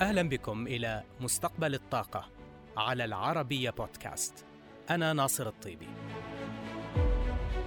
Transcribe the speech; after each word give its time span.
أهلا 0.00 0.22
بكم 0.22 0.66
إلى 0.66 1.02
مستقبل 1.20 1.74
الطاقة 1.74 2.28
على 2.76 3.04
العربية 3.04 3.70
بودكاست. 3.70 4.44
أنا 4.90 5.12
ناصر 5.12 5.48
الطيبي. 5.48 5.88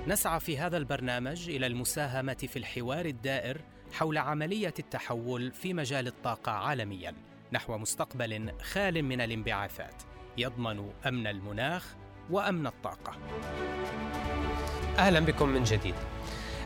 نسعى 0.08 0.40
في 0.40 0.58
هذا 0.58 0.78
البرنامج 0.78 1.50
إلى 1.50 1.68
المساهمة 1.68 2.34
في 2.34 2.60
الحوار 2.60 3.06
الدائر 3.06 3.62
حول 3.94 4.18
عملية 4.18 4.74
التحول 4.80 5.52
في 5.52 5.74
مجال 5.74 6.08
الطاقة 6.08 6.52
عالميا 6.52 7.14
نحو 7.52 7.78
مستقبل 7.78 8.52
خال 8.62 9.04
من 9.04 9.22
الانبعاثات 9.22 10.04
يضمن 10.38 10.92
أمن 11.08 11.28
المناخ 11.28 11.96
وأمن 12.30 12.68
الطاقة. 12.68 13.18
أهلا 14.98 15.20
بكم 15.20 15.50
من 15.50 15.64
جديد. 15.64 15.96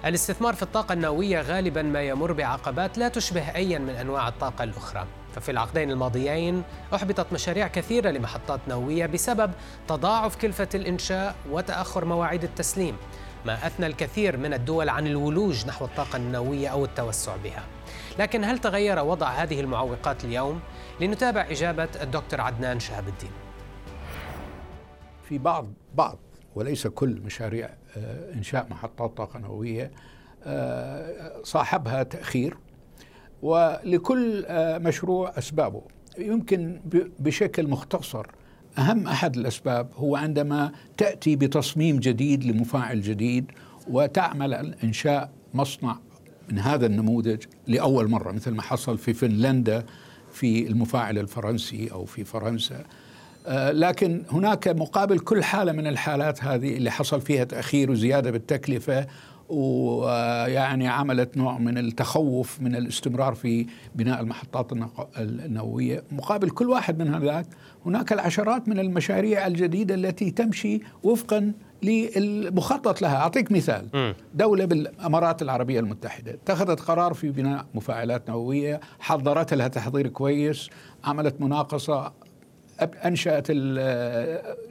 الاستثمار 0.05 0.53
في 0.53 0.63
الطاقة 0.63 0.93
النووية 0.93 1.41
غالبا 1.41 1.81
ما 1.81 2.01
يمر 2.01 2.33
بعقبات 2.33 2.97
لا 2.97 3.07
تشبه 3.07 3.55
أيا 3.55 3.79
من 3.79 3.89
أنواع 3.89 4.27
الطاقة 4.27 4.63
الأخرى. 4.63 5.07
ففي 5.35 5.51
العقدين 5.51 5.91
الماضيين 5.91 6.63
أحبطت 6.95 7.33
مشاريع 7.33 7.67
كثيرة 7.67 8.09
لمحطات 8.09 8.59
نووية 8.67 9.05
بسبب 9.05 9.51
تضاعف 9.87 10.35
كلفة 10.35 10.69
الإنشاء 10.75 11.35
وتأخر 11.49 12.05
مواعيد 12.05 12.43
التسليم 12.43 12.95
ما 13.45 13.67
أثنى 13.67 13.85
الكثير 13.85 14.37
من 14.37 14.53
الدول 14.53 14.89
عن 14.89 15.07
الولوج 15.07 15.67
نحو 15.67 15.85
الطاقة 15.85 16.17
النووية 16.17 16.67
أو 16.67 16.85
التوسع 16.85 17.35
بها. 17.35 17.63
لكن 18.19 18.43
هل 18.43 18.57
تغير 18.57 18.99
وضع 18.99 19.29
هذه 19.29 19.61
المعوقات 19.61 20.25
اليوم؟ 20.25 20.59
لنتابع 20.99 21.41
إجابة 21.49 21.89
الدكتور 22.01 22.41
عدنان 22.41 22.79
شهاب 22.79 23.07
الدين 23.07 23.31
في 25.23 25.37
بعض 25.37 25.67
بعض 25.95 26.17
وليس 26.55 26.87
كل 26.87 27.21
مشاريع 27.25 27.69
آه، 27.97 28.33
إنشاء 28.33 28.67
محطات 28.69 29.17
طاقة 29.17 29.39
نووية 29.39 29.91
آه، 30.45 31.41
صاحبها 31.43 32.03
تأخير. 32.03 32.57
ولكل 33.41 34.45
آه، 34.47 34.77
مشروع 34.77 35.33
أسبابه. 35.37 35.81
يمكن 36.17 36.79
بشكل 37.19 37.67
مختصر 37.67 38.25
أهم 38.77 39.07
أحد 39.07 39.37
الأسباب 39.37 39.89
هو 39.95 40.15
عندما 40.15 40.71
تأتي 40.97 41.35
بتصميم 41.35 41.99
جديد 41.99 42.43
لمفاعل 42.43 43.01
جديد 43.01 43.51
وتعمل 43.87 44.75
إنشاء 44.83 45.31
مصنع 45.53 45.97
من 46.49 46.59
هذا 46.59 46.85
النموذج 46.85 47.43
لأول 47.67 48.09
مرة 48.09 48.31
مثل 48.31 48.51
ما 48.51 48.61
حصل 48.61 48.97
في 48.97 49.13
فنلندا 49.13 49.85
في 50.31 50.67
المفاعل 50.67 51.17
الفرنسي 51.17 51.91
أو 51.91 52.05
في 52.05 52.23
فرنسا. 52.23 52.83
آه، 53.47 53.71
لكن 53.71 54.23
هناك 54.31 54.67
مقابل 54.67 55.19
كل 55.19 55.43
حالة 55.43 55.71
من 55.71 55.87
الحالات 55.87 56.43
هذه 56.43 56.77
اللي 56.77 56.91
حصل 56.91 57.21
فيها 57.21 57.43
تأخير 57.43 57.91
وزيادة 57.91 58.31
بالتكلفة 58.31 59.07
ويعني 59.51 60.87
عملت 60.87 61.37
نوع 61.37 61.57
من 61.57 61.77
التخوف 61.77 62.61
من 62.61 62.75
الاستمرار 62.75 63.35
في 63.35 63.65
بناء 63.95 64.21
المحطات 64.21 64.71
النووية. 65.17 66.03
مقابل 66.11 66.49
كل 66.49 66.69
واحد 66.69 66.99
من 66.99 67.13
هذاك 67.13 67.45
هناك 67.85 68.13
العشرات 68.13 68.69
من 68.69 68.79
المشاريع 68.79 69.47
الجديدة 69.47 69.95
التي 69.95 70.31
تمشي 70.31 70.81
وفقا 71.03 71.51
للمخطط 71.83 73.01
لها. 73.01 73.15
أعطيك 73.17 73.51
مثال. 73.51 74.13
دولة 74.33 74.65
بالأمارات 74.65 75.41
العربية 75.41 75.79
المتحدة 75.79 76.31
اتخذت 76.33 76.79
قرار 76.79 77.13
في 77.13 77.29
بناء 77.29 77.65
مفاعلات 77.73 78.29
نووية 78.29 78.79
حضرت 78.99 79.53
لها 79.53 79.67
تحضير 79.67 80.07
كويس 80.07 80.69
عملت 81.03 81.41
مناقصة 81.41 82.13
أنشأت 82.83 83.51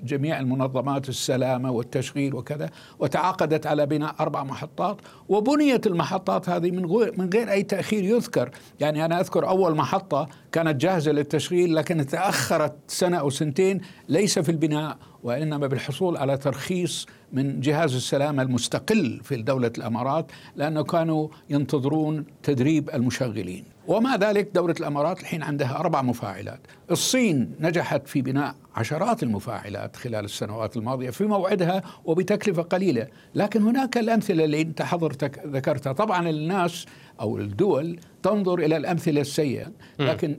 جميع 0.05 0.41
المنظمات 0.41 1.09
السلامة 1.09 1.71
والتشغيل 1.71 2.35
وكذا 2.35 2.71
وتعاقدت 2.99 3.67
على 3.67 3.87
بناء 3.87 4.15
أربع 4.21 4.45
محطات 4.45 4.97
وبنيت 5.29 5.87
المحطات 5.87 6.49
هذه 6.49 6.71
من 6.71 6.87
غير 6.87 7.15
من 7.19 7.31
غير 7.35 7.51
أي 7.51 7.63
تأخير 7.63 8.05
يذكر. 8.05 8.51
يعني 8.81 9.05
أنا 9.05 9.21
أذكر 9.21 9.49
أول 9.49 9.77
محطة 9.77 10.29
كانت 10.53 10.81
جاهزة 10.81 11.13
للتشغيل 11.13 11.75
لكن 11.75 12.07
تأخرت 12.07 12.75
سنة 12.89 13.17
أو 13.17 13.31
سنتين 13.31 13.81
ليس 14.09 14.39
في 14.39 14.49
البناء. 14.49 14.97
وإنما 15.23 15.67
بالحصول 15.67 16.17
على 16.17 16.37
ترخيص 16.37 17.07
من 17.33 17.61
جهاز 17.61 17.95
السلامة 17.95 18.43
المستقل 18.43 19.21
في 19.23 19.37
دولة 19.37 19.73
الأمارات 19.79 20.33
لأنه 20.57 20.83
كانوا 20.83 21.29
ينتظرون 21.51 22.25
تدريب 22.43 22.91
المشغلين. 22.91 23.65
ومع 23.89 24.17
ذلك 24.17 24.49
دولة 24.55 24.75
الأمارات 24.81 25.21
الحين 25.21 25.43
عندها 25.43 25.77
أربع 25.79 26.03
مفاعلات. 26.03 26.61
الصين 26.91 27.53
نجحت 27.61 28.09
في 28.09 28.23
بناء 28.23 28.55
عشرات 28.77 29.23
المفاعلات 29.23 29.97
خلال 29.97 30.25
السنوات 30.25 30.77
الماضية 30.77 31.11
في 31.11 31.25
موعدها 31.25 31.83
وبتكلفة 32.05 32.63
قليلة. 32.63 33.07
لكن 33.35 33.63
هناك 33.63 33.99
الأمثلة 33.99 34.45
اللي 34.45 34.61
أنت 34.61 34.83
حضرتك 34.83 35.47
ذكرتها. 35.47 35.93
طبعا 35.93 36.29
الناس 36.31 36.87
أو 37.21 37.39
الدول 37.39 38.01
تنظر 38.23 38.59
إلى 38.59 38.77
الأمثلة 38.77 39.21
السيئة 39.21 39.73
لكن 39.99 40.39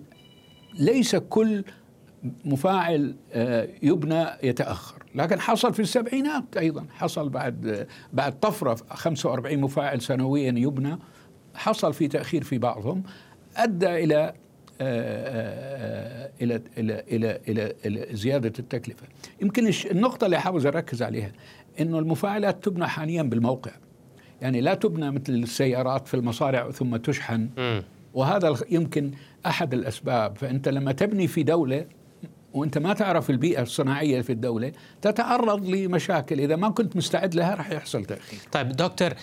ليس 0.79 1.15
كل 1.15 1.63
مفاعل 2.45 3.15
آه، 3.33 3.67
يبنى 3.83 4.25
يتأخر. 4.43 5.03
لكن 5.15 5.39
حصل 5.39 5.73
في 5.73 5.79
السبعينات 5.81 6.57
أيضا. 6.57 6.85
حصل 6.91 7.29
بعد 7.29 7.87
بعد 8.13 8.39
طفرة 8.39 8.77
45 8.89 9.61
مفاعل 9.61 10.01
سنويا 10.01 10.53
يبنى. 10.57 10.97
حصل 11.55 11.93
في 11.93 12.07
تأخير 12.07 12.43
في 12.43 12.57
بعضهم. 12.57 13.03
أدى 13.57 14.03
إلى 14.03 14.33
آه، 14.81 16.25
آه، 16.27 16.31
إلى 16.41 16.61
إلى 16.77 17.03
إلى 17.11 17.39
إلى, 17.47 17.73
إلى 17.85 18.15
زيادة 18.15 18.53
التكلفة. 18.59 19.07
يمكن 19.41 19.71
النقطة 19.91 20.25
اللي 20.25 20.39
حابب 20.39 20.65
أركز 20.65 21.03
عليها 21.03 21.31
إنه 21.79 21.99
المفاعلات 21.99 22.63
تبنى 22.63 22.87
حاليا 22.87 23.23
بالموقع. 23.23 23.71
يعني 24.41 24.61
لا 24.61 24.73
تبنى 24.73 25.11
مثل 25.11 25.33
السيارات 25.33 26.07
في 26.07 26.13
المصارع 26.13 26.71
ثم 26.71 26.95
تشحن. 26.95 27.49
وهذا 28.13 28.55
يمكن 28.69 29.11
أحد 29.45 29.73
الأسباب. 29.73 30.37
فأنت 30.37 30.69
لما 30.69 30.91
تبني 30.91 31.27
في 31.27 31.43
دولة 31.43 31.85
وانت 32.53 32.77
ما 32.77 32.93
تعرف 32.93 33.29
البيئة 33.29 33.61
الصناعية 33.61 34.21
في 34.21 34.31
الدولة 34.31 34.71
تتعرض 35.01 35.65
لمشاكل 35.65 36.39
إذا 36.39 36.55
ما 36.55 36.69
كنت 36.69 36.95
مستعد 36.95 37.35
لها 37.35 37.55
راح 37.55 37.71
يحصل 37.71 38.05
تأخير. 38.05 38.39
طيب 38.51 38.69
دكتور 38.69 39.13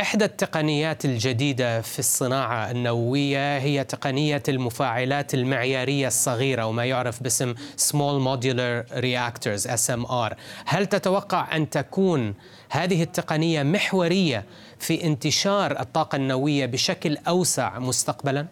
إحدى 0.00 0.24
التقنيات 0.24 1.04
الجديدة 1.04 1.80
في 1.80 1.98
الصناعة 1.98 2.70
النووية 2.70 3.58
هي 3.58 3.84
تقنية 3.84 4.42
المفاعلات 4.48 5.34
المعيارية 5.34 6.06
الصغيرة 6.06 6.66
وما 6.66 6.84
يعرف 6.84 7.22
باسم 7.22 7.54
Small 7.78 8.20
Modular 8.26 8.92
Reactors 8.92 9.70
SMR 9.86 10.34
هل 10.66 10.86
تتوقع 10.86 11.56
أن 11.56 11.70
تكون 11.70 12.34
هذه 12.70 13.02
التقنية 13.02 13.62
محورية 13.62 14.44
في 14.78 15.04
انتشار 15.04 15.80
الطاقة 15.80 16.16
النووية 16.16 16.66
بشكل 16.66 17.16
أوسع 17.28 17.78
مستقبلاً؟ 17.78 18.46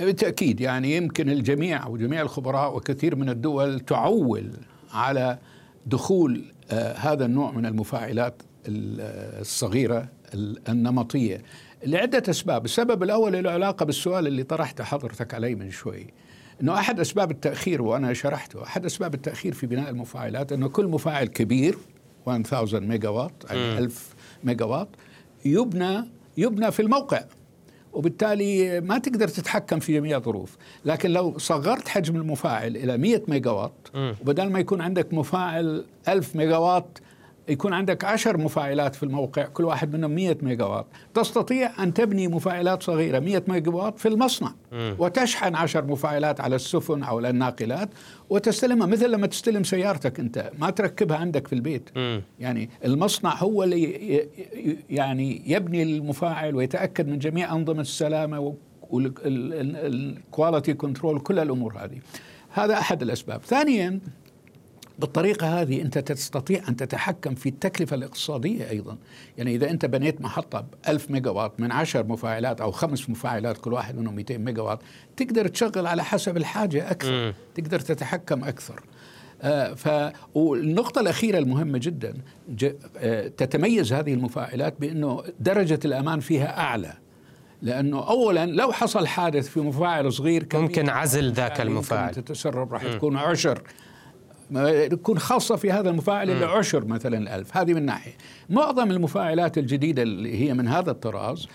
بالتأكيد 0.00 0.60
يعني 0.60 0.96
يمكن 0.96 1.30
الجميع 1.30 1.86
أو 1.86 1.96
جميع 1.96 2.22
الخبراء 2.22 2.76
وكثير 2.76 3.16
من 3.16 3.28
الدول 3.28 3.80
تعول 3.80 4.50
على 4.92 5.38
دخول 5.86 6.44
آه 6.70 6.96
هذا 6.96 7.24
النوع 7.24 7.50
من 7.50 7.66
المفاعلات 7.66 8.42
الصغيرة 8.68 10.08
النمطية. 10.68 11.42
لعدة 11.86 12.22
أسباب. 12.30 12.64
السبب 12.64 13.02
الأول 13.02 13.44
له 13.44 13.50
علاقة 13.50 13.84
بالسؤال 13.84 14.26
اللي 14.26 14.42
طرحته 14.42 14.84
حضرتك 14.84 15.34
علي 15.34 15.54
من 15.54 15.70
شوي. 15.70 16.06
أنه 16.62 16.74
أحد 16.74 17.00
أسباب 17.00 17.30
التأخير 17.30 17.82
وأنا 17.82 18.12
شرحته 18.12 18.62
أحد 18.62 18.84
أسباب 18.84 19.14
التأخير 19.14 19.54
في 19.54 19.66
بناء 19.66 19.90
المفاعلات 19.90 20.52
أنه 20.52 20.68
كل 20.68 20.86
مفاعل 20.86 21.26
كبير 21.26 21.78
1000 22.62 22.74
ميجا 22.74 23.08
وات 23.08 23.32
يعني 23.50 23.78
1000 23.78 24.14
ميجا 24.44 24.64
وات 24.64 24.88
يبنى 25.44 26.04
يبنى 26.36 26.70
في 26.70 26.82
الموقع. 26.82 27.24
وبالتالي 27.96 28.80
ما 28.80 28.98
تقدر 28.98 29.28
تتحكم 29.28 29.78
في 29.78 29.92
جميع 29.92 30.16
الظروف. 30.16 30.56
لكن 30.84 31.10
لو 31.10 31.38
صغرت 31.38 31.88
حجم 31.88 32.16
المفاعل 32.16 32.76
إلى 32.76 32.98
100 32.98 33.22
ميجا 33.28 33.50
وات 33.50 33.72
وبدل 33.94 34.50
ما 34.50 34.58
يكون 34.58 34.80
عندك 34.80 35.14
مفاعل 35.14 35.84
1000 36.08 36.36
ميجا 36.36 36.56
وات 36.56 36.98
يكون 37.48 37.72
عندك 37.72 38.04
عشر 38.04 38.38
مفاعلات 38.38 38.94
في 38.94 39.02
الموقع 39.02 39.42
كل 39.42 39.64
واحد 39.64 39.96
منهم 39.96 40.10
100 40.10 40.36
ميجا 40.42 40.64
وات 40.64 40.86
تستطيع 41.14 41.82
أن 41.82 41.94
تبني 41.94 42.28
مفاعلات 42.28 42.82
صغيرة 42.82 43.18
100 43.18 43.42
ميجا 43.48 43.70
وات 43.70 43.98
في 43.98 44.08
المصنع. 44.08 44.52
م. 44.72 44.94
وتشحن 44.98 45.54
عشر 45.54 45.84
مفاعلات 45.86 46.40
على 46.40 46.56
السفن 46.56 47.02
أو 47.02 47.18
الناقلات 47.20 47.88
وتستلمها 48.30 48.86
مثل 48.86 49.10
لما 49.10 49.26
تستلم 49.26 49.64
سيارتك 49.64 50.20
أنت 50.20 50.50
ما 50.58 50.70
تركبها 50.70 51.16
عندك 51.16 51.46
في 51.46 51.52
البيت. 51.52 51.90
م. 51.96 52.20
يعني 52.40 52.70
المصنع 52.84 53.34
هو 53.34 53.62
اللي 53.62 54.28
يعني 54.90 55.42
يبني 55.46 55.82
المفاعل 55.82 56.54
ويتأكد 56.56 57.08
من 57.08 57.18
جميع 57.18 57.52
أنظمة 57.52 57.80
السلامة 57.80 58.54
وال 58.90 59.31
quality 59.31 60.74
control 60.74 61.20
كل 61.20 61.38
الأمور 61.38 61.74
هذه. 61.78 61.98
هذا 62.50 62.74
أحد 62.74 63.02
الأسباب. 63.02 63.40
ثانيا 63.44 64.00
بالطريقة 64.98 65.60
هذه 65.62 65.82
أنت 65.82 65.98
تستطيع 65.98 66.62
أن 66.68 66.76
تتحكم 66.76 67.34
في 67.34 67.48
التكلفة 67.48 67.96
الاقتصادية 67.96 68.70
أيضا. 68.70 68.96
يعني 69.38 69.54
إذا 69.54 69.70
أنت 69.70 69.86
بنيت 69.86 70.20
محطة 70.20 70.60
ب 70.60 70.66
1000 70.88 71.10
ميجا 71.10 71.30
وات 71.30 71.60
من 71.60 71.72
10 71.72 72.02
مفاعلات 72.02 72.60
أو 72.60 72.70
خمس 72.70 73.10
مفاعلات 73.10 73.58
كل 73.58 73.72
واحد 73.72 73.98
منهم 73.98 74.14
200 74.14 74.38
ميجا 74.38 74.62
وات 74.62 74.78
تقدر 75.16 75.48
تشغل 75.48 75.86
على 75.86 76.04
حسب 76.04 76.36
الحاجة 76.36 76.90
أكثر 76.90 77.28
م. 77.28 77.34
تقدر 77.54 77.80
تتحكم 77.80 78.44
أكثر. 78.44 78.82
آه 79.42 79.74
ف 79.74 80.12
والنقطة 80.34 81.00
الأخيرة 81.00 81.38
المهمة 81.38 81.78
جدا 81.78 82.14
ج... 82.48 82.72
آه 82.96 83.28
تتميز 83.28 83.92
هذه 83.92 84.14
المفاعلات 84.14 84.80
بأنه 84.80 85.22
درجة 85.40 85.80
الأمان 85.84 86.20
فيها 86.20 86.58
أعلى. 86.58 86.92
لأنه 87.62 88.08
اولا 88.08 88.46
لو 88.46 88.72
حصل 88.72 89.06
حادث 89.06 89.48
في 89.48 89.60
مفاعل 89.60 90.12
صغير 90.12 90.46
ممكن 90.54 90.88
عزل 90.88 91.32
ذاك 91.32 91.60
المفاعل. 91.60 92.14
تتسرب 92.14 92.72
راح 92.72 92.82
تكون 92.82 93.16
عشر. 93.16 93.62
تكون 94.90 95.18
خاصة 95.18 95.56
في 95.56 95.72
هذا 95.72 95.90
المفاعل 95.90 96.30
إلى 96.30 96.44
عشر 96.44 96.84
مثلا 96.84 97.18
الألف 97.18 97.56
هذه 97.56 97.74
من 97.74 97.84
ناحية. 97.86 98.12
معظم 98.50 98.90
المفاعلات 98.90 99.58
الجديدة 99.58 100.02
اللي 100.02 100.48
هي 100.48 100.54
من 100.54 100.68
هذا 100.68 100.90
الطراز 100.90 101.48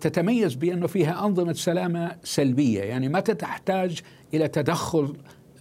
تتميز 0.00 0.54
بأنه 0.54 0.86
فيها 0.86 1.26
أنظمة 1.26 1.52
سلامة 1.52 2.16
سلبية. 2.24 2.82
يعني 2.82 3.08
ما 3.08 3.20
تحتاج 3.20 4.00
إلى 4.34 4.48
تدخل 4.48 5.16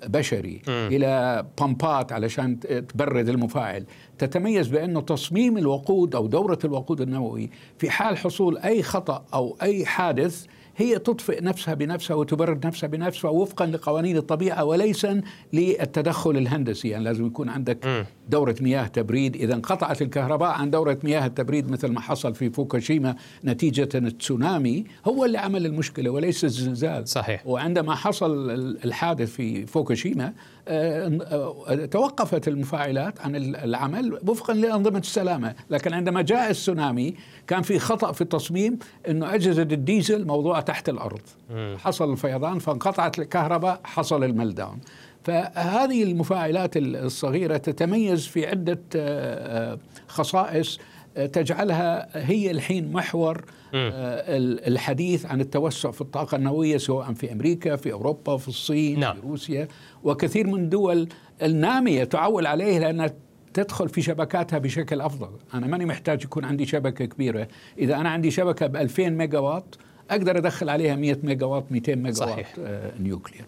بشري 0.08 0.62
م. 0.68 0.72
إلى 0.72 1.46
بامبات 1.60 2.12
علشان 2.12 2.60
تبرد 2.60 3.30
المفاعل. 3.30 3.86
تتميز 4.18 4.68
بأنه 4.68 5.02
تصميم 5.02 5.58
الوقود 5.58 6.16
أو 6.16 6.28
دورة 6.28 6.60
الوقود 6.66 7.02
النووي 7.02 7.50
في 7.78 7.90
حال 7.90 8.18
حصول 8.18 8.58
أي 8.58 8.84
خطأ 8.84 9.26
أو 9.34 9.58
أي 9.62 9.86
حادث 9.86 10.46
هي 10.78 11.00
تطفئ 11.00 11.44
نفسها 11.44 11.74
بنفسها 11.74 12.16
وتبرد 12.16 12.68
نفسها 12.68 12.88
بنفسها 12.88 13.32
وفقا 13.32 13.66
لقوانين 13.66 14.18
الطبيعة 14.18 14.64
وليس 14.64 15.08
للتدخل 15.54 16.38
الهندسي. 16.38 16.90
يعني 16.90 17.04
لازم 17.04 17.26
يكون 17.26 17.50
عندك 17.50 18.06
دورة 18.30 18.56
مياه 18.62 18.88
تبريد. 18.88 19.36
إذا 19.36 19.54
انقطعت 19.54 20.02
الكهرباء 20.02 20.50
عن 20.50 20.70
دورة 20.70 21.00
مياه 21.04 21.26
التبريد 21.26 21.72
مثل 21.72 21.88
ما 21.88 22.02
حصل 22.02 22.36
في 22.36 22.50
فوكوشيما 22.50 23.16
نتيجة 23.46 23.90
التسونامي 23.96 24.86
هو 25.06 25.26
اللي 25.26 25.38
عمل 25.38 25.66
المشكلة 25.66 26.10
وليس 26.10 26.46
الزلزال. 26.46 27.08
صحيح. 27.08 27.48
وعندما 27.48 27.96
حصل 27.96 28.52
الحادث 28.86 29.32
في 29.32 29.66
فوكوشيما 29.66 30.34
آه، 30.68 31.20
آه، 31.68 31.86
توقفت 31.86 32.48
المفاعلات 32.48 33.22
عن 33.22 33.36
العمل 33.36 34.20
وفقا 34.28 34.54
لأنظمة 34.54 35.00
السلامة. 35.00 35.56
لكن 35.70 35.94
عندما 35.94 36.22
جاء 36.22 36.50
السونامي 36.50 37.16
كان 37.48 37.62
في 37.62 37.80
خطأ 37.80 38.12
في 38.12 38.22
التصميم 38.22 38.80
أنه 39.08 39.36
أجهزة 39.36 39.62
الديزل 39.62 40.28
موضوعة 40.28 40.62
تحت 40.62 40.90
الأرض. 40.90 41.22
حصل 41.78 42.12
الفيضان 42.12 42.60
فانقطعت 42.60 43.20
الكهرباء 43.20 43.82
حصل 43.84 44.24
الملداون 44.24 44.80
فهذه 45.24 46.04
المفاعلات 46.04 46.78
الصغيرة 46.78 47.58
تتميز 47.58 48.28
في 48.28 48.48
عدة 48.48 48.82
آه، 48.96 49.78
خصائص 50.08 50.80
تجعلها 51.16 52.08
هي 52.30 52.52
الحين 52.52 52.92
محور 52.92 53.46
الحديث 53.74 55.26
عن 55.26 55.42
التوسع 55.42 55.92
في 55.92 56.02
الطاقة 56.02 56.36
النووية 56.36 56.78
سواء 56.78 57.14
في 57.14 57.32
أمريكا 57.32 57.76
في 57.76 57.92
أوروبا 57.92 58.38
في 58.38 58.48
الصين 58.48 59.00
نعم. 59.00 59.16
في 59.16 59.22
روسيا. 59.22 59.68
وكثير 60.04 60.48
من 60.48 60.64
الدول 60.64 61.10
النامية 61.42 62.04
تعول 62.04 62.46
عليه 62.46 62.80
لأنها 62.80 63.14
تدخل 63.54 63.90
في 63.90 64.02
شبكاتها 64.02 64.60
بشكل 64.60 65.02
أفضل. 65.02 65.30
أنا 65.54 65.68
ماني 65.68 65.86
محتاج 65.86 66.24
يكون 66.24 66.46
عندي 66.46 66.66
شبكة 66.66 67.06
كبيرة. 67.06 67.48
إذا 67.78 67.96
أنا 67.96 68.10
عندي 68.10 68.32
شبكة 68.32 68.68
ب 68.68 68.76
2000 68.76 69.10
ميجا 69.10 69.40
وات 69.40 69.76
أقدر 70.12 70.38
أدخل 70.38 70.70
عليها 70.70 70.96
100 70.96 71.18
ميجا 71.24 71.46
وات 71.46 71.72
200 71.72 71.96
ميجا 71.96 72.16
صحيح. 72.16 72.54
آه 72.60 72.92
nuclear. 73.00 73.46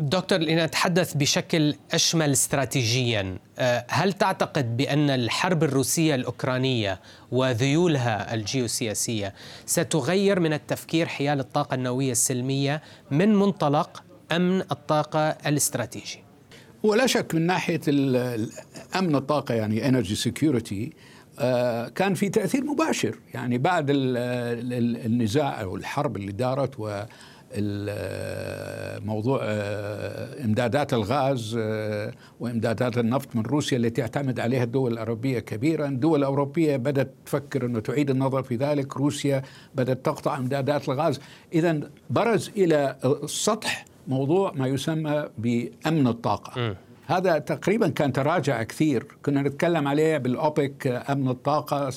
دكتور 0.00 0.38
لنتحدث 0.38 1.14
بشكل 1.14 1.74
أشمل 1.92 2.32
استراتيجيا 2.32 3.38
آه، 3.58 3.86
هل 3.88 4.12
تعتقد 4.12 4.76
بأن 4.76 5.10
الحرب 5.10 5.64
الروسية 5.64 6.14
الأوكرانية 6.14 7.00
وذيولها 7.32 8.34
الجيوسياسية 8.34 9.34
ستغير 9.66 10.40
من 10.40 10.52
التفكير 10.52 11.06
حيال 11.06 11.40
الطاقة 11.40 11.74
النووية 11.74 12.12
السلمية 12.12 12.82
من 13.10 13.34
منطلق 13.34 14.02
أمن 14.32 14.60
الطاقة 14.60 15.28
الاستراتيجي؟ 15.28 16.24
ولا 16.82 17.06
شك 17.06 17.34
من 17.34 17.42
ناحية 17.42 17.80
أمن 18.98 19.14
الطاقة 19.14 19.54
يعني 19.54 19.88
energy 19.88 20.14
security 20.14 20.92
آه، 21.38 21.88
كان 21.88 22.14
في 22.14 22.28
تأثير 22.28 22.64
مباشر 22.64 23.18
يعني 23.34 23.58
بعد 23.58 23.86
النزاع 23.90 25.60
أو 25.60 25.76
الحرب 25.76 26.16
اللي 26.16 26.32
دارت 26.32 26.74
و 26.80 27.02
موضوع 29.04 29.40
آه، 29.42 30.44
إمدادات 30.44 30.94
الغاز 30.94 31.56
آه، 31.60 32.12
وإمدادات 32.40 32.98
النفط 32.98 33.36
من 33.36 33.42
روسيا 33.42 33.78
التي 33.78 34.02
تعتمد 34.02 34.40
عليها 34.40 34.64
الدول 34.64 34.92
الأوروبية 34.92 35.38
كبيرا، 35.38 35.86
الدول 35.86 36.18
الأوروبية 36.18 36.76
بدأت 36.76 37.14
تفكر 37.26 37.66
إنه 37.66 37.80
تعيد 37.80 38.10
النظر 38.10 38.42
في 38.42 38.56
ذلك، 38.56 38.96
روسيا 38.96 39.42
بدأت 39.74 40.04
تقطع 40.04 40.36
إمدادات 40.36 40.88
الغاز، 40.88 41.20
اذا 41.52 41.80
برز 42.10 42.50
إلى 42.56 42.96
السطح 43.04 43.84
موضوع 44.08 44.52
ما 44.52 44.66
يسمى 44.66 45.24
بأمن 45.38 46.06
الطاقة. 46.06 46.60
م. 46.60 46.74
هذا 47.06 47.38
تقريبا 47.38 47.88
كان 47.88 48.12
تراجع 48.12 48.62
كثير 48.62 49.06
كنا 49.22 49.42
نتكلم 49.42 49.88
عليه 49.88 50.18
بالأوبك 50.18 50.86
أمن 51.10 51.28
الطاقة 51.28 51.90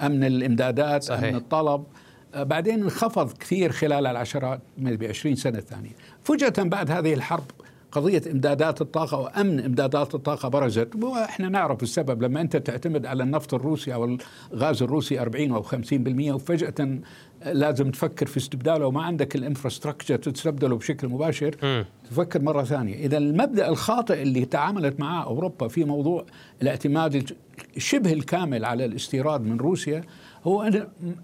أمن 0.00 0.24
الإمدادات 0.24 1.02
صحيح. 1.02 1.24
امن 1.24 1.36
الطلب 1.36 1.80
آه، 1.80 2.09
بعدين 2.34 2.82
انخفض 2.82 3.32
كثير 3.32 3.72
خلال 3.72 4.06
العشرات 4.06 4.60
ب 4.78 5.04
20 5.04 5.36
سنة 5.36 5.58
الثانية 5.58 5.90
فجأة 6.24 6.52
بعد 6.58 6.90
هذه 6.90 7.14
الحرب 7.14 7.44
قضية 7.92 8.22
إمدادات 8.30 8.80
الطاقة 8.80 9.18
وأمن 9.18 9.60
إمدادات 9.60 10.14
الطاقة 10.14 10.48
برزت. 10.48 10.88
وإحنا 11.02 11.48
نعرف 11.48 11.82
السبب 11.82 12.22
لما 12.22 12.40
أنت 12.40 12.56
تعتمد 12.56 13.06
على 13.06 13.22
النفط 13.22 13.54
الروسي 13.54 13.94
أو 13.94 14.18
الغاز 14.52 14.82
الروسي 14.82 15.20
40 15.20 15.52
أو 15.52 15.62
50% 15.62 16.34
وفجأة 16.34 16.98
لازم 17.46 17.90
تفكر 17.90 18.26
في 18.26 18.36
استبداله. 18.36 18.86
وما 18.86 19.02
عندك 19.02 19.36
ال 19.36 19.41
infrastructure 19.41 20.16
تستبدله 20.16 20.76
بشكل 20.76 21.08
مباشر. 21.08 21.56
م. 21.62 21.84
تفكر 22.10 22.42
مرة 22.42 22.62
ثانية. 22.62 22.94
إذا 23.06 23.18
المبدأ 23.18 23.68
الخاطئ 23.68 24.22
اللي 24.22 24.44
تعاملت 24.44 25.00
معه 25.00 25.24
أوروبا 25.24 25.68
في 25.68 25.84
موضوع 25.84 26.26
الاعتماد 26.62 27.32
شبه 27.78 28.12
الكامل 28.12 28.64
على 28.64 28.84
الاستيراد 28.84 29.40
من 29.40 29.56
روسيا 29.56 30.02
هو 30.44 30.70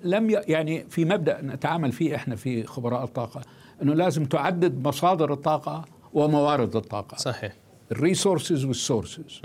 لم 0.05 0.31
يعني 0.31 0.85
في 0.91 1.05
مبدأ 1.05 1.41
نتعامل 1.43 1.93
فيه 1.93 2.15
إحنا 2.15 2.37
في 2.37 2.63
خبراء 2.63 3.05
الطاقة 3.05 3.41
أنه 3.83 3.95
لازم 3.95 4.25
تعدد 4.25 4.89
مصادر 4.89 5.33
الطاقة 5.33 5.85
وموارد 6.15 6.77
الطاقة. 6.77 7.17
صحيح. 7.17 7.53
ال 7.93 8.00
resources 8.00 8.65
وال 8.65 8.80
sources. 8.80 9.41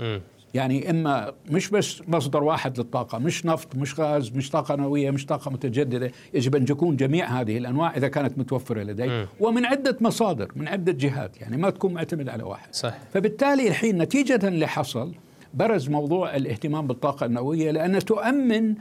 يعني 0.54 0.90
إما 0.90 1.32
مش 1.50 1.70
بس 1.70 2.02
مصدر 2.08 2.44
واحد 2.44 2.78
للطاقة 2.78 3.18
مش 3.18 3.46
نفط 3.46 3.76
مش 3.76 4.00
غاز 4.00 4.30
مش 4.30 4.50
طاقة 4.50 4.76
نووية 4.76 5.10
مش 5.10 5.26
طاقة 5.26 5.50
متجددة 5.50 6.10
يجب 6.34 6.56
أن 6.56 6.64
تكون 6.64 6.96
جميع 6.96 7.40
هذه 7.40 7.58
الأنواع 7.58 7.96
إذا 7.96 8.08
كانت 8.08 8.38
متوفرة 8.38 8.82
لدي. 8.82 9.26
ومن 9.40 9.64
عدة 9.64 9.96
مصادر 10.00 10.52
من 10.56 10.68
عدة 10.68 10.92
جهات 10.92 11.40
يعني 11.40 11.56
ما 11.56 11.70
تكون 11.70 11.94
معتمد 11.94 12.28
على 12.28 12.42
واحد. 12.42 12.74
صح. 12.74 12.94
فبالتالي 13.14 13.68
الحين 13.68 13.98
نتيجة 13.98 14.48
اللي 14.48 14.66
حصل 14.66 15.14
برز 15.54 15.88
موضوع 15.88 16.36
الاهتمام 16.36 16.86
بالطاقة 16.86 17.26
النووية 17.26 17.70
لانها 17.70 18.00
تؤمن 18.00 18.74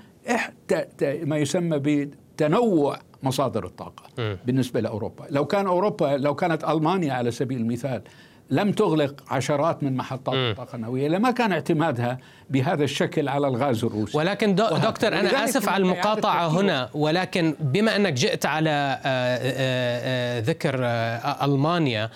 ما 1.24 1.38
يسمى 1.38 1.80
بتنوع 1.80 3.00
مصادر 3.24 3.66
الطاقة 3.66 4.04
م. 4.20 4.36
بالنسبة 4.46 4.80
لأوروبا 4.80 5.26
لو 5.30 5.46
كان 5.46 5.68
أوروبا 5.68 6.06
لو 6.18 6.36
كانت 6.36 6.64
ألمانيا 6.64 7.14
على 7.14 7.32
سبيل 7.32 7.62
المثال 7.62 8.02
لم 8.50 8.72
تغلق 8.72 9.24
عشرات 9.34 9.84
من 9.84 9.96
محطات 9.96 10.36
الطاقة 10.36 10.76
النووية 10.76 11.08
لما 11.08 11.32
كان 11.32 11.52
اعتمادها 11.52 12.18
بهذا 12.52 12.84
الشكل 12.84 13.30
على 13.30 13.48
الغاز 13.48 13.84
الروسي. 13.84 14.18
ولكن 14.18 14.56
دو 14.56 14.68
دكتور 14.68 15.20
أنا 15.20 15.44
آسف 15.44 15.70
على 15.70 15.82
المقاطعة 15.82 16.48
هنا 16.48 16.90
ولكن 16.94 17.56
بما 17.60 17.96
أنك 17.96 18.14
جئت 18.14 18.46
على 18.46 18.70
آه، 18.70 19.00
آه، 19.06 19.40
آه، 20.04 20.40
ذكر 20.40 20.76
ألمانيا 21.46 22.10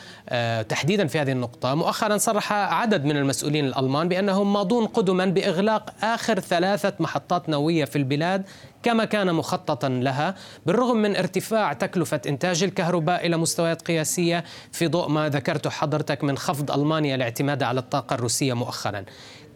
تحديدا 0.70 1.08
في 1.08 1.20
هذه 1.20 1.32
النقطة 1.32 1.76
مؤخرا 1.76 2.18
صرح 2.18 2.54
عدد 2.54 3.06
من 3.06 3.18
المسؤولين 3.18 3.66
الألمان 3.66 4.10
بأنهم 4.10 4.54
ماضون 4.54 4.86
قدما 4.86 5.26
بإغلاق 5.26 5.94
آخر 6.04 6.40
ثلاثة 6.40 6.94
محطات 7.00 7.50
نووية 7.50 7.86
في 7.86 7.96
البلاد 7.96 8.44
كما 8.84 9.06
كان 9.06 9.34
مخططا 9.34 9.90
لها 9.90 10.36
بالرغم 10.66 10.98
من 10.98 11.16
ارتفاع 11.16 11.74
تكلفة 11.74 12.22
إنتاج 12.28 12.64
الكهرباء 12.64 13.26
إلى 13.26 13.38
مستويات 13.38 13.82
قياسية 13.82 14.44
في 14.72 14.88
ضوء 14.88 15.10
ما 15.10 15.30
ذكرته 15.30 15.70
حضرتك 15.70 16.24
من 16.24 16.38
خفض 16.38 16.72
ألمانيا 16.72 17.16
الاعتماد 17.16 17.64
على 17.64 17.80
الطاقة 17.80 18.14
الروسية 18.14 18.54
مؤخرا. 18.54 19.06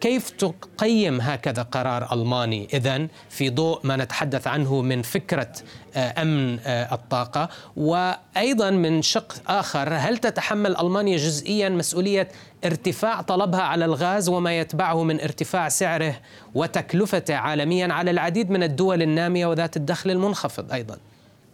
كيف 0.00 0.30
تقيم 0.30 1.20
هكذا 1.20 1.62
قرار 1.62 2.12
ألماني؟ 2.12 2.68
إذا 2.74 3.06
في 3.28 3.50
ضوء 3.50 3.80
ما 3.84 3.96
نتحدث 3.96 4.46
عنه 4.46 4.82
من 4.82 5.02
فكرة 5.02 5.52
آه، 5.96 6.22
أمن 6.22 6.58
آه، 6.66 6.94
الطاقة. 6.94 7.48
وأيضا 7.76 8.70
من 8.70 9.02
شق 9.02 9.32
آخر 9.46 9.94
هل 9.94 10.18
تتحمل 10.18 10.76
ألمانيا 10.76 11.16
جزئيا 11.16 11.68
مسؤولية 11.68 12.28
ارتفاع 12.64 13.20
طلبها 13.20 13.62
على 13.62 13.84
الغاز 13.84 14.28
وما 14.28 14.58
يتبعه 14.58 15.02
من 15.02 15.20
ارتفاع 15.20 15.68
سعره 15.68 16.16
وتكلفته 16.54 17.34
عالميا 17.34 17.92
على 17.92 18.10
العديد 18.10 18.50
من 18.50 18.62
الدول 18.62 19.02
النامية 19.02 19.46
وذات 19.46 19.76
الدخل 19.76 20.10
المنخفض 20.10 20.72
أيضا؟ 20.72 20.96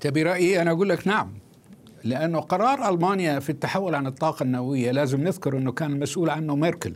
تبي 0.00 0.22
رأيي 0.22 0.62
أنا 0.62 0.70
أقول 0.70 0.88
لك 0.88 1.06
نعم 1.06 1.32
لأنه 2.04 2.40
قرار 2.40 2.88
ألمانيا 2.88 3.38
في 3.40 3.50
التحول 3.50 3.94
عن 3.94 4.06
الطاقة 4.06 4.42
النووية 4.42 4.90
لازم 4.90 5.20
نذكر 5.20 5.58
أنه 5.58 5.72
كان 5.72 5.92
المسؤول 5.92 6.30
عنه 6.30 6.56
ميركل. 6.56 6.94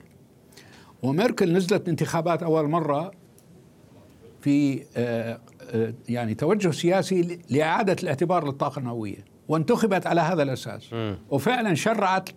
وميركل 1.02 1.52
نزلت 1.52 1.88
انتخابات 1.88 2.42
أول 2.42 2.68
مرة 2.68 3.10
في 4.40 4.84
آه، 4.96 5.40
آه، 5.70 5.94
يعني 6.08 6.34
توجه 6.34 6.70
سياسي 6.70 7.38
لإعادة 7.50 7.96
الاعتبار 8.02 8.46
للطاقة 8.46 8.78
النووية 8.78 9.24
وانتخبت 9.48 10.06
على 10.06 10.20
هذا 10.20 10.42
الأساس. 10.42 10.94
وفعلا 11.30 11.74
شرعت 11.74 12.28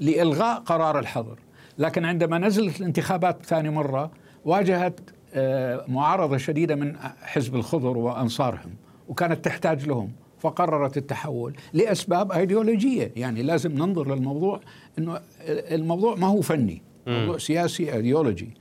لإلغاء 0.00 0.60
قرار 0.60 0.98
الحظر. 0.98 1.38
لكن 1.78 2.04
عندما 2.04 2.38
نزلت 2.38 2.80
الانتخابات 2.80 3.46
ثاني 3.46 3.70
مرة 3.70 4.10
واجهت 4.44 5.00
آه، 5.34 5.84
معارضة 5.88 6.36
شديدة 6.36 6.74
من 6.74 6.96
حزب 7.22 7.54
الخضر 7.54 7.98
وأنصارهم 7.98 8.74
وكانت 9.08 9.44
تحتاج 9.44 9.86
لهم 9.86 10.12
فقررت 10.38 10.96
التحول 10.96 11.56
لأسباب 11.72 12.32
أيديولوجية. 12.32 13.12
يعني 13.16 13.42
لازم 13.42 13.72
ننظر 13.72 14.14
للموضوع 14.14 14.60
إنه 14.98 15.20
الموضوع 15.48 16.14
ما 16.14 16.26
هو 16.26 16.40
فني. 16.40 16.82
موضوع 17.06 17.38
سياسي 17.38 17.92
ايديولوجي 17.92 18.54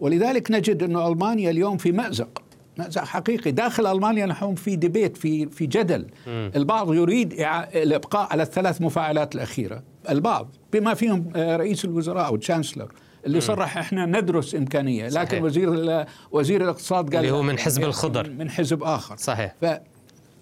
ولذلك 0.00 0.50
نجد 0.50 0.82
إنه 0.82 1.08
ألمانيا 1.08 1.50
اليوم 1.50 1.76
في 1.76 1.92
مأزق. 1.92 2.42
مأزق 2.78 3.04
حقيقي. 3.04 3.50
داخل 3.50 3.86
ألمانيا 3.86 4.26
نحن 4.26 4.54
في 4.54 4.76
ديبيت 4.76 5.16
في 5.16 5.46
في 5.46 5.66
جدل. 5.66 6.06
البعض 6.26 6.94
يريد 6.94 7.34
الإبقاء 7.74 8.28
على 8.32 8.42
الثلاث 8.42 8.82
مفاعلات 8.82 9.34
الأخيرة. 9.34 9.82
البعض 10.10 10.56
بما 10.72 10.94
فيهم 10.94 11.32
آه، 11.36 11.56
رئيس 11.56 11.84
الوزراء 11.84 12.26
أو 12.26 12.36
تشانسلر 12.36 12.92
اللي 13.26 13.40
صرح 13.40 13.78
إحنا 13.78 14.06
ندرس 14.06 14.54
إمكانية. 14.54 15.08
لكن 15.08 15.14
صحيح. 15.28 15.42
وزير 15.42 16.04
وزير 16.32 16.62
الاقتصاد 16.64 17.14
قال 17.14 17.24
اللي 17.24 17.30
هو 17.30 17.42
من 17.42 17.58
حزب 17.58 17.84
الخضر. 17.84 18.30
من 18.30 18.50
حزب 18.50 18.82
آخر. 18.82 19.16
صحيح. 19.16 19.54
ف 19.60 19.66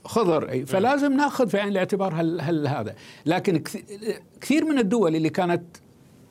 خضر. 0.05 0.67
فلازم 0.67 1.12
ناخذ 1.12 1.49
في 1.49 1.59
عين 1.59 1.69
الاعتبار 1.69 2.14
هل, 2.14 2.40
هل 2.40 2.67
هذا. 2.67 2.95
لكن 3.26 3.62
كثير 4.40 4.64
من 4.64 4.79
الدول 4.79 5.17
اللي 5.17 5.31
كانت 5.31 5.62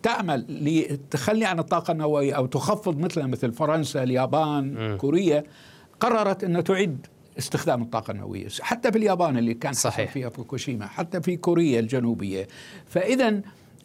تعمل 0.03 0.46
للتخلي 0.50 1.46
عن 1.46 1.60
الطاقة 1.60 1.91
النووية 1.91 2.34
أو 2.34 2.46
تخفض 2.46 3.00
مثلها 3.00 3.27
مثل 3.27 3.51
فرنسا 3.53 4.03
اليابان 4.03 4.94
م. 4.94 4.98
كوريا 4.98 5.44
قررت 6.00 6.44
إنها 6.44 6.62
تعيد 6.62 7.08
استخدام 7.38 7.82
الطاقة 7.82 8.12
النووية 8.12 8.48
حتى 8.62 8.91
في 8.91 8.98
اليابان 8.98 9.38
اللي 9.38 9.53
كان 9.53 9.74
صحيح. 9.74 10.12
فيها 10.12 10.29
فوكوشيما 10.29 10.88
حتى 10.88 11.22
في 11.22 11.38
كوريا 11.38 11.79
الجنوبية 11.79 12.48
فإذا 12.86 13.41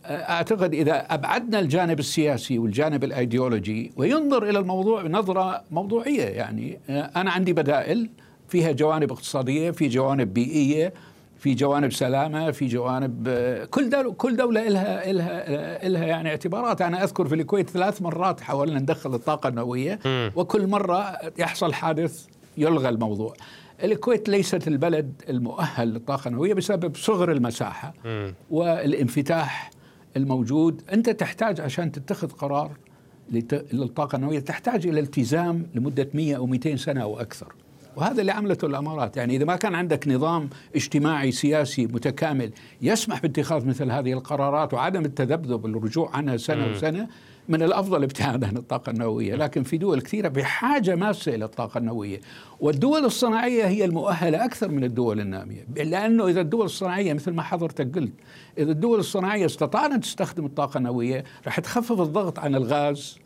أعتقد 0.06 0.74
إذا 0.74 1.14
أبعدنا 1.14 1.60
الجانب 1.60 1.98
السياسي 1.98 2.58
والجانب 2.58 3.04
الأيديولوجي 3.04 3.92
وينظر 3.96 4.48
إلى 4.50 4.58
الموضوع 4.58 5.02
بنظره 5.02 5.62
موضوعية 5.70 6.24
يعني 6.24 6.78
أنا 6.88 7.30
عندي 7.30 7.52
بدائل 7.52 8.10
فيها 8.48 8.72
جوانب 8.72 9.12
اقتصادية 9.12 9.70
في 9.70 9.88
جوانب 9.88 10.34
بيئية 10.34 10.92
في 11.38 11.54
جوانب 11.54 11.92
سلامة 11.92 12.50
في 12.50 12.66
جوانب 12.66 13.28
كل 13.70 13.90
دولة 13.90 14.12
كل 14.12 14.36
دولة 14.36 14.68
لها 14.68 15.12
لها 15.12 15.88
لها 15.88 16.04
يعني 16.04 16.28
اعتبارات. 16.28 16.82
أنا 16.82 17.04
أذكر 17.04 17.28
في 17.28 17.34
الكويت 17.34 17.70
ثلاث 17.70 18.02
مرات 18.02 18.40
حاولنا 18.40 18.78
ندخل 18.80 19.14
الطاقة 19.14 19.48
النووية 19.48 19.98
وكل 20.36 20.66
مرة 20.66 21.18
يحصل 21.38 21.72
حادث 21.72 22.26
يلغى 22.56 22.88
الموضوع. 22.88 23.34
الكويت 23.84 24.28
ليست 24.28 24.68
البلد 24.68 25.22
المؤهل 25.28 25.88
للطاقة 25.88 26.28
النووية 26.28 26.54
بسبب 26.54 26.96
صغر 26.96 27.32
المساحة 27.32 27.94
والانفتاح 28.50 29.70
الموجود. 30.16 30.82
أنت 30.92 31.10
تحتاج 31.10 31.60
عشان 31.60 31.92
تتخذ 31.92 32.28
قرار 32.30 32.70
للطاقة 33.72 34.16
النووية 34.16 34.40
تحتاج 34.40 34.86
إلى 34.86 35.00
التزام 35.00 35.66
لمدة 35.74 36.08
100 36.14 36.36
أو 36.36 36.46
200 36.46 36.76
سنة 36.76 37.02
أو 37.02 37.20
أكثر. 37.20 37.52
وهذا 37.96 38.20
اللي 38.20 38.32
عملته 38.32 38.66
الامارات. 38.66 39.16
يعني 39.16 39.36
إذا 39.36 39.44
ما 39.44 39.56
كان 39.56 39.74
عندك 39.74 40.08
نظام 40.08 40.50
اجتماعي 40.76 41.32
سياسي 41.32 41.86
متكامل 41.86 42.50
يسمح 42.82 43.22
باتخاذ 43.22 43.66
مثل 43.66 43.90
هذه 43.90 44.12
القرارات 44.12 44.74
وعدم 44.74 45.04
التذبذب 45.04 45.66
الرجوع 45.66 46.10
عنها 46.16 46.36
سنة 46.36 46.70
وسنة 46.70 47.08
من 47.48 47.62
الأفضل 47.62 48.02
ابتعاد 48.02 48.44
عن 48.44 48.56
الطاقة 48.56 48.90
النووية، 48.90 49.34
لكن 49.34 49.62
في 49.62 49.78
دول 49.78 50.00
كثيرة 50.00 50.28
بحاجة 50.28 50.94
ماسة 50.94 51.34
إلى 51.34 51.44
الطاقة 51.44 51.78
النووية، 51.78 52.20
والدول 52.60 53.04
الصناعية 53.04 53.64
هي 53.64 53.84
المؤهلة 53.84 54.44
أكثر 54.44 54.68
من 54.68 54.84
الدول 54.84 55.20
النامية، 55.20 55.66
لأنه 55.76 56.28
إذا 56.28 56.40
الدول 56.40 56.64
الصناعية 56.64 57.12
مثل 57.12 57.32
ما 57.32 57.42
حضرتك 57.42 57.94
قلت، 57.98 58.12
إذا 58.58 58.72
الدول 58.72 58.98
الصناعية 58.98 59.46
استطاعت 59.46 59.94
تستخدم 59.94 60.44
الطاقة 60.46 60.78
النووية، 60.78 61.24
راح 61.46 61.60
تخفف 61.60 62.00
الضغط 62.00 62.38
عن 62.38 62.54
الغاز 62.54 63.18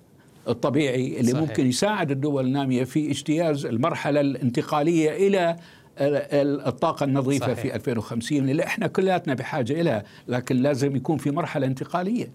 الطبيعي 0.49 1.21
اللي 1.21 1.31
صحيح. 1.33 1.49
ممكن 1.49 1.67
يساعد 1.67 2.11
الدول 2.11 2.47
النامية 2.47 2.85
في 2.85 3.11
اجتياز 3.11 3.67
المرحلة 3.67 4.21
الانتقالية 4.21 5.11
إلى 5.29 5.57
الطاقة 6.67 7.05
النظيفة 7.05 7.47
صحيح. 7.47 7.59
في 7.61 7.75
2050 7.75 8.49
اللي 8.51 8.65
إحنا 8.65 8.87
كلياتنا 8.87 9.35
بحاجة 9.35 9.81
إليها 9.81 10.05
لكن 10.29 10.57
لازم 10.57 10.97
يكون 10.97 11.19
في 11.19 11.31
مرحلة 11.31 11.67
انتقالية 11.67 12.33